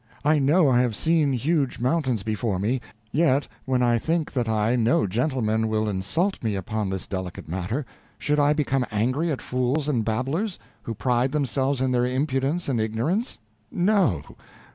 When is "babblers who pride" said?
10.03-11.33